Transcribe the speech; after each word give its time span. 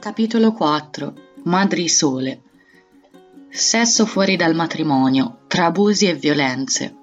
Capitolo 0.00 0.52
4 0.52 1.14
Madri 1.44 1.88
sole 1.88 2.42
Sesso 3.50 4.06
fuori 4.06 4.36
dal 4.36 4.54
matrimonio, 4.54 5.40
tra 5.48 5.64
abusi 5.64 6.06
e 6.06 6.14
violenze. 6.14 6.94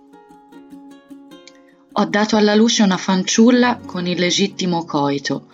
Ho 1.91 2.05
dato 2.05 2.37
alla 2.37 2.55
luce 2.55 2.83
una 2.83 2.95
fanciulla 2.95 3.81
con 3.85 4.07
il 4.07 4.17
legittimo 4.17 4.85
coito. 4.85 5.47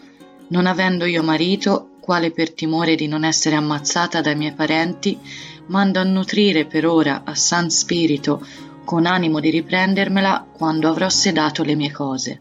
Non 0.49 0.67
avendo 0.67 1.05
io 1.05 1.23
marito, 1.23 1.93
quale 1.99 2.29
per 2.29 2.53
timore 2.53 2.93
di 2.93 3.07
non 3.07 3.23
essere 3.23 3.55
ammazzata 3.55 4.21
dai 4.21 4.35
miei 4.35 4.53
parenti, 4.53 5.17
mando 5.65 5.99
a 5.99 6.03
nutrire 6.03 6.67
per 6.67 6.85
ora 6.85 7.23
a 7.25 7.33
San 7.33 7.71
Spirito 7.71 8.45
con 8.85 9.07
animo 9.07 9.39
di 9.39 9.49
riprendermela 9.49 10.45
quando 10.53 10.87
avrò 10.87 11.09
sedato 11.09 11.63
le 11.63 11.73
mie 11.73 11.91
cose. 11.91 12.39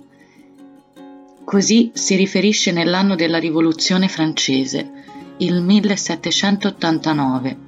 Così 1.51 1.91
si 1.95 2.15
riferisce 2.15 2.71
nell'anno 2.71 3.17
della 3.17 3.41
Rivoluzione 3.41 4.07
francese, 4.07 4.89
il 5.39 5.61
1789, 5.61 7.59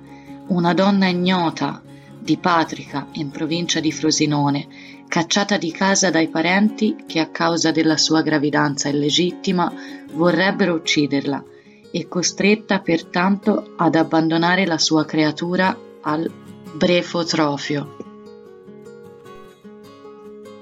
una 0.51 0.73
donna 0.73 1.09
ignota 1.09 1.83
di 2.17 2.37
Patrica, 2.37 3.09
in 3.15 3.31
provincia 3.31 3.81
di 3.81 3.91
Frosinone, 3.91 4.69
cacciata 5.09 5.57
di 5.57 5.73
casa 5.73 6.11
dai 6.11 6.29
parenti 6.29 6.95
che 7.09 7.19
a 7.19 7.31
causa 7.31 7.73
della 7.73 7.97
sua 7.97 8.23
gravidanza 8.23 8.89
illegittima 8.89 9.75
vorrebbero 10.13 10.75
ucciderla 10.75 11.43
e 11.91 12.07
costretta 12.07 12.79
pertanto 12.79 13.75
ad 13.77 13.97
abbandonare 13.97 14.65
la 14.65 14.79
sua 14.79 15.05
creatura 15.05 15.77
al 16.03 16.31
brefotrofio. 16.77 18.12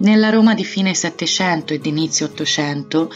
Nella 0.01 0.31
Roma 0.31 0.55
di 0.55 0.65
fine 0.65 0.95
Settecento 0.95 1.75
e 1.75 1.79
di 1.79 1.91
inizio 1.91 2.25
Ottocento 2.25 3.11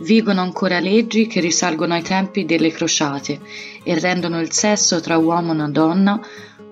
vigono 0.00 0.42
ancora 0.42 0.80
leggi 0.80 1.26
che 1.26 1.40
risalgono 1.40 1.94
ai 1.94 2.02
tempi 2.02 2.44
delle 2.44 2.70
crociate 2.70 3.40
e 3.82 3.98
rendono 3.98 4.38
il 4.42 4.52
sesso 4.52 5.00
tra 5.00 5.16
uomo 5.16 5.54
e 5.54 5.70
donna 5.70 6.20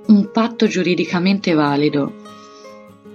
un 0.09 0.31
patto 0.31 0.67
giuridicamente 0.67 1.55
valido. 1.55 2.13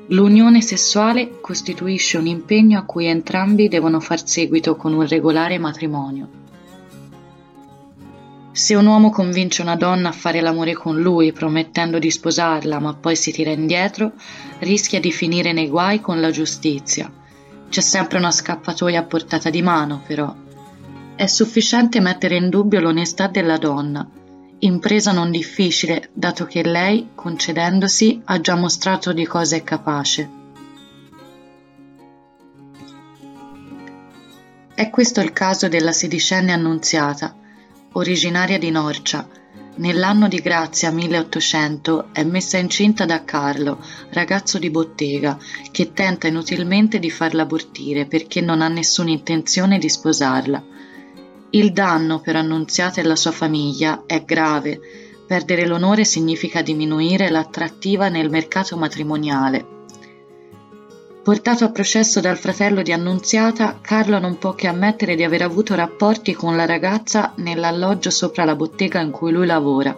L'unione 0.07 0.63
sessuale 0.63 1.39
costituisce 1.39 2.17
un 2.17 2.25
impegno 2.25 2.79
a 2.79 2.83
cui 2.83 3.05
entrambi 3.05 3.67
devono 3.67 3.99
far 3.99 4.27
seguito 4.27 4.75
con 4.75 4.93
un 4.93 5.05
regolare 5.07 5.59
matrimonio. 5.59 6.48
Se 8.51 8.75
un 8.75 8.87
uomo 8.87 9.09
convince 9.11 9.61
una 9.61 9.75
donna 9.75 10.09
a 10.09 10.13
fare 10.13 10.41
l'amore 10.41 10.73
con 10.73 10.99
lui 10.99 11.31
promettendo 11.31 11.99
di 11.99 12.09
sposarla 12.09 12.79
ma 12.79 12.93
poi 12.95 13.15
si 13.15 13.31
tira 13.31 13.51
indietro, 13.51 14.13
rischia 14.59 14.99
di 14.99 15.11
finire 15.11 15.53
nei 15.53 15.69
guai 15.69 16.01
con 16.01 16.19
la 16.19 16.31
giustizia. 16.31 17.11
C'è 17.69 17.81
sempre 17.81 18.17
una 18.17 18.31
scappatoia 18.31 19.01
a 19.01 19.03
portata 19.03 19.49
di 19.49 19.61
mano, 19.61 20.01
però. 20.05 20.35
È 21.15 21.25
sufficiente 21.27 21.99
mettere 21.99 22.37
in 22.37 22.49
dubbio 22.49 22.79
l'onestà 22.79 23.27
della 23.27 23.57
donna, 23.57 24.07
impresa 24.59 25.11
non 25.11 25.31
difficile, 25.31 26.09
dato 26.13 26.45
che 26.45 26.63
lei, 26.63 27.09
concedendosi, 27.13 28.21
ha 28.25 28.41
già 28.41 28.55
mostrato 28.55 29.13
di 29.13 29.25
cosa 29.25 29.55
è 29.55 29.63
capace. 29.63 30.37
È 34.73 34.89
questo 34.89 35.21
il 35.21 35.33
caso 35.33 35.67
della 35.67 35.91
sedicenne 35.91 36.51
annunziata, 36.51 37.35
originaria 37.93 38.59
di 38.59 38.69
Norcia, 38.69 39.27
nell'anno 39.77 40.27
di 40.27 40.37
grazia 40.37 40.91
1800 40.91 42.09
è 42.11 42.23
messa 42.23 42.57
incinta 42.57 43.05
da 43.05 43.23
Carlo, 43.23 43.83
ragazzo 44.11 44.59
di 44.59 44.69
bottega, 44.69 45.37
che 45.71 45.93
tenta 45.93 46.27
inutilmente 46.27 46.99
di 46.99 47.09
farla 47.09 47.43
abortire 47.43 48.05
perché 48.05 48.41
non 48.41 48.61
ha 48.61 48.67
nessuna 48.67 49.09
intenzione 49.09 49.79
di 49.79 49.89
sposarla. 49.89 50.63
Il 51.51 51.71
danno 51.71 52.19
per 52.19 52.35
Annunziata 52.35 53.01
e 53.01 53.03
la 53.03 53.15
sua 53.15 53.31
famiglia 53.31 54.03
è 54.05 54.23
grave. 54.23 54.79
Perdere 55.25 55.65
l'onore 55.65 56.05
significa 56.05 56.61
diminuire 56.61 57.29
l'attrattiva 57.29 58.09
nel 58.09 58.29
mercato 58.29 58.77
matrimoniale 58.77 59.77
Portato 61.21 61.65
a 61.65 61.69
processo 61.69 62.21
dal 62.21 62.37
fratello 62.37 62.81
di 62.81 62.93
Annunziata, 62.93 63.79
Carlo 63.81 64.19
non 64.19 64.37
può 64.37 64.55
che 64.55 64.67
ammettere 64.67 65.15
di 65.15 65.23
aver 65.23 65.41
avuto 65.41 65.75
rapporti 65.75 66.33
con 66.33 66.55
la 66.55 66.65
ragazza 66.65 67.33
nell'alloggio 67.35 68.09
sopra 68.09 68.45
la 68.45 68.55
bottega 68.55 69.01
in 69.01 69.11
cui 69.11 69.31
lui 69.31 69.45
lavora. 69.45 69.97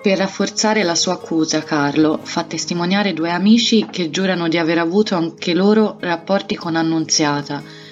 Per 0.00 0.16
rafforzare 0.16 0.82
la 0.84 0.94
sua 0.94 1.12
accusa, 1.12 1.62
Carlo 1.62 2.20
fa 2.22 2.44
testimoniare 2.44 3.12
due 3.12 3.30
amici 3.30 3.86
che 3.90 4.08
giurano 4.08 4.48
di 4.48 4.56
aver 4.56 4.78
avuto 4.78 5.16
anche 5.16 5.52
loro 5.52 5.98
rapporti 6.00 6.56
con 6.56 6.76
Annunziata 6.76 7.87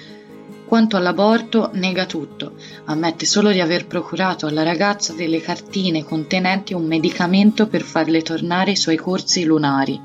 quanto 0.67 0.97
all'aborto, 0.97 1.69
nega 1.73 2.05
tutto, 2.05 2.55
ammette 2.85 3.25
solo 3.25 3.51
di 3.51 3.61
aver 3.61 3.87
procurato 3.87 4.47
alla 4.47 4.63
ragazza 4.63 5.13
delle 5.13 5.39
cartine 5.39 6.03
contenenti 6.03 6.73
un 6.73 6.85
medicamento 6.85 7.67
per 7.67 7.83
farle 7.83 8.21
tornare 8.21 8.71
i 8.71 8.75
suoi 8.75 8.97
corsi 8.97 9.45
lunari. 9.45 9.99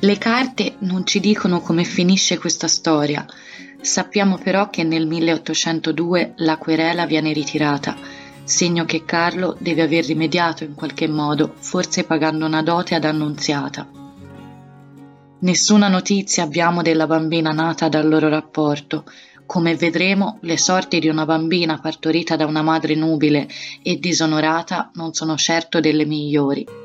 Le 0.00 0.18
carte 0.18 0.74
non 0.80 1.06
ci 1.06 1.20
dicono 1.20 1.60
come 1.60 1.84
finisce 1.84 2.36
questa 2.36 2.66
storia, 2.66 3.24
sappiamo 3.80 4.38
però 4.38 4.68
che 4.68 4.82
nel 4.82 5.06
1802 5.06 6.34
la 6.38 6.56
querela 6.56 7.06
viene 7.06 7.32
ritirata, 7.32 7.96
segno 8.42 8.84
che 8.84 9.04
Carlo 9.04 9.56
deve 9.58 9.82
aver 9.82 10.04
rimediato 10.04 10.64
in 10.64 10.74
qualche 10.74 11.06
modo, 11.06 11.54
forse 11.56 12.02
pagando 12.02 12.44
una 12.44 12.62
dote 12.62 12.96
ad 12.96 13.04
Annunziata. 13.04 14.03
Nessuna 15.40 15.88
notizia 15.88 16.42
abbiamo 16.44 16.80
della 16.80 17.06
bambina 17.06 17.52
nata 17.52 17.88
dal 17.88 18.08
loro 18.08 18.28
rapporto. 18.28 19.04
Come 19.46 19.74
vedremo, 19.74 20.38
le 20.42 20.56
sorti 20.56 20.98
di 21.00 21.08
una 21.08 21.26
bambina 21.26 21.78
partorita 21.78 22.34
da 22.36 22.46
una 22.46 22.62
madre 22.62 22.94
nubile 22.94 23.46
e 23.82 23.98
disonorata 23.98 24.90
non 24.94 25.12
sono 25.12 25.36
certo 25.36 25.80
delle 25.80 26.06
migliori. 26.06 26.83